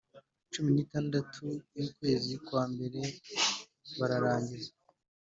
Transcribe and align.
Cumi 0.51 0.69
N 0.71 0.77
Itandatu 0.85 1.41
W 1.77 1.83
Ukwezi 1.87 2.33
Kwa 2.45 2.63
Mbere 2.71 3.01
Bararangiza 3.97 4.71